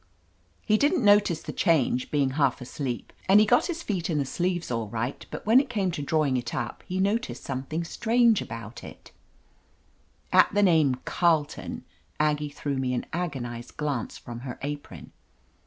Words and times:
''He 0.67 0.79
didn't 0.79 1.05
notice 1.05 1.43
the 1.43 1.53
change, 1.53 2.09
being 2.09 2.31
half 2.31 2.59
asleep, 2.59 3.13
and 3.29 3.39
he 3.39 3.45
got 3.45 3.67
his 3.67 3.83
feet 3.83 4.09
in 4.09 4.17
the 4.17 4.25
sleeves 4.25 4.71
aU 4.71 4.85
right, 4.87 5.23
but 5.29 5.45
when 5.45 5.59
it 5.59 5.69
came 5.69 5.91
to 5.91 6.01
drawing 6.01 6.37
it 6.37 6.55
up, 6.55 6.81
he 6.87 6.99
noticed 6.99 7.43
something 7.43 7.83
strange 7.83 8.41
about 8.41 8.83
it" 8.83 9.11
At 10.33 10.51
the 10.55 10.63
name 10.63 10.95
"Carleton" 11.05 11.85
Aggie 12.19 12.49
threw 12.49 12.77
me 12.77 12.95
an 12.95 13.05
agonized 13.13 13.77
glance 13.77 14.17
from 14.17 14.39
her 14.39 14.57
apron. 14.63 15.11